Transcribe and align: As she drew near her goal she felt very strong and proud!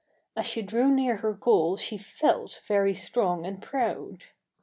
As 0.35 0.47
she 0.47 0.63
drew 0.63 0.89
near 0.89 1.17
her 1.17 1.35
goal 1.35 1.75
she 1.77 1.95
felt 1.99 2.59
very 2.65 2.95
strong 2.95 3.45
and 3.45 3.61
proud! 3.61 4.23